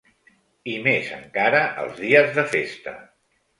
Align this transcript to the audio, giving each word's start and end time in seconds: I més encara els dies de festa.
I 0.71 0.77
més 0.87 1.11
encara 1.17 1.61
els 1.85 2.01
dies 2.01 2.35
de 2.41 2.49
festa. 2.57 2.97